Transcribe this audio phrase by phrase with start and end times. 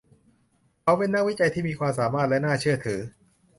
[0.83, 2.99] เขาเป็นนักวิจัยที่มีความสามารถและน่าเชื่อถือ